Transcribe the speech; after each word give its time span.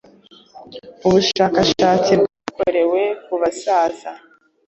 ubushakashatsi 1.07 2.11
bwakorewe 2.19 3.01
ku 3.25 3.33
basaza 3.41 4.11